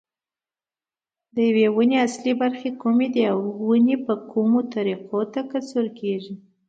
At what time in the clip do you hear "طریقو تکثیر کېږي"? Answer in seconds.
4.73-6.33